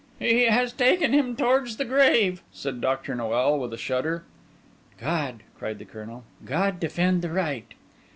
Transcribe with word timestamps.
"He 0.17 0.45
has 0.45 0.73
taken 0.73 1.13
him 1.13 1.35
towards 1.35 1.77
the 1.77 1.85
grave," 1.85 2.41
said 2.51 2.81
Dr. 2.81 3.13
Noel, 3.13 3.59
with 3.59 3.71
a 3.71 3.77
shudder. 3.77 4.23
"God," 4.99 5.43
cried 5.59 5.77
the 5.77 5.85
Colonel, 5.85 6.23
"God 6.43 6.79
defend 6.79 7.21
the 7.21 7.29
right!" 7.29 7.71